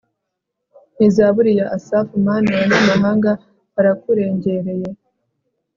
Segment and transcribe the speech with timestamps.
[0.99, 2.13] ni zaburi ya asafu.
[2.27, 3.31] mana, abanyamahanga
[3.73, 4.87] barakurengereye